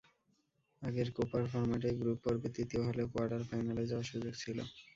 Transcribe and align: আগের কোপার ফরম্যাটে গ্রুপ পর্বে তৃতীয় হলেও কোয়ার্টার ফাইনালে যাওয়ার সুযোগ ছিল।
আগের 0.81 1.09
কোপার 1.15 1.43
ফরম্যাটে 1.51 1.89
গ্রুপ 1.99 2.17
পর্বে 2.23 2.49
তৃতীয় 2.55 2.81
হলেও 2.87 3.07
কোয়ার্টার 3.13 3.41
ফাইনালে 3.49 3.83
যাওয়ার 3.89 4.09
সুযোগ 4.11 4.33
ছিল। 4.41 4.57